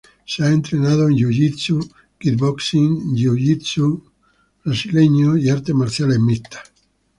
[0.25, 1.75] Se ha entrenado en jujutsu,
[2.19, 3.87] kickboxing, jiu-jitsu
[4.65, 6.63] brasileño y artes marciales mixtas.